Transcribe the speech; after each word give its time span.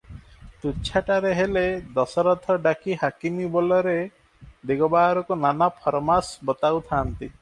ତୁଚ୍ଛାଟାରେ 0.61 1.33
ହେଲେ 1.39 1.61
ଦଶରଥ 1.97 2.55
ଡାକି 2.63 2.97
ହାକିମି 3.03 3.45
ବୋଲରେ 3.57 3.95
ଦିଗବାରକୁ 4.73 5.41
ନାନା 5.47 5.69
ଫରମାସ 5.85 6.33
ବତାଉ 6.51 6.83
ଥାଆନ୍ତି; 6.91 7.29